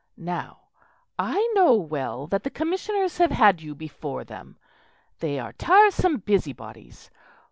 "Now, 0.17 0.61
I 1.19 1.47
know 1.53 1.75
well 1.75 2.25
that 2.25 2.41
the 2.41 2.49
Commissioners 2.49 3.19
have 3.19 3.29
had 3.29 3.61
you 3.61 3.75
before 3.75 4.23
them; 4.23 4.57
they 5.19 5.37
are 5.39 5.53
tiresome 5.53 6.17
busybodies. 6.17 7.11